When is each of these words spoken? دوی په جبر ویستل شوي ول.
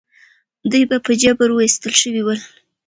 دوی 0.71 0.83
په 1.05 1.11
جبر 1.21 1.49
ویستل 1.51 1.93
شوي 2.01 2.21
ول. 2.23 2.39